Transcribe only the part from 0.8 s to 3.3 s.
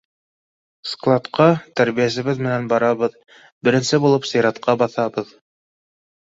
Складҡа тәрбиәсебеҙ менән барабыҙ,